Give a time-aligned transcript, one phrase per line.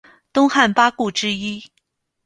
[0.33, 1.63] 东汉八顾之一。